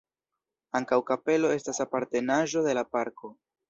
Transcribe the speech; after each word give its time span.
Ankaŭ 0.79 0.99
kapelo 1.11 1.53
estas 1.59 1.83
apartenaĵo 1.89 2.69
de 2.71 2.79
la 2.83 2.89
parko. 2.97 3.37